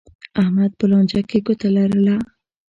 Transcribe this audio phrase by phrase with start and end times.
[0.41, 2.15] احمد په لانجه کې ګوته لرله.